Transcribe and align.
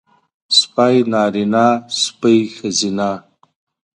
سپی 0.57 0.95
نارينه 1.11 1.65
سپۍ 2.01 2.39
ښځينۀ 2.55 3.09